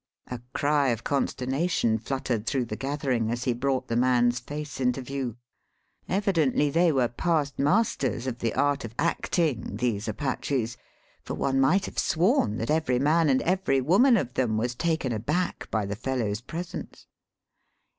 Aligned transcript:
A 0.25 0.41
cry 0.55 0.87
of 0.87 1.03
consternation 1.03 1.99
fluttered 1.99 2.47
through 2.47 2.65
the 2.65 2.75
gathering 2.75 3.29
as 3.29 3.43
he 3.43 3.53
brought 3.53 3.87
the 3.87 3.95
man's 3.95 4.39
face 4.39 4.79
into 4.81 4.99
view. 4.99 5.37
Evidently 6.09 6.71
they 6.71 6.91
were 6.91 7.07
past 7.07 7.59
masters 7.59 8.25
of 8.25 8.39
the 8.39 8.55
art 8.55 8.83
of 8.83 8.95
acting, 8.97 9.75
these 9.77 10.07
Apaches, 10.07 10.75
for 11.23 11.35
one 11.35 11.61
might 11.61 11.85
have 11.85 11.99
sworn 11.99 12.57
that 12.57 12.71
every 12.71 12.97
man 12.97 13.29
and 13.29 13.43
every 13.43 13.79
woman 13.79 14.17
of 14.17 14.33
them 14.33 14.57
was 14.57 14.73
taken 14.73 15.11
aback 15.11 15.69
by 15.69 15.85
the 15.85 15.95
fellow's 15.95 16.41
presence. 16.41 17.05